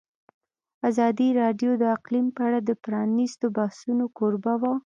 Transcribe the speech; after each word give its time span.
ازادي 0.89 1.29
راډیو 1.41 1.71
د 1.81 1.83
اقلیم 1.95 2.27
په 2.35 2.41
اړه 2.47 2.59
د 2.63 2.71
پرانیستو 2.83 3.45
بحثونو 3.57 4.05
کوربه 4.17 4.53
وه. 4.61 4.73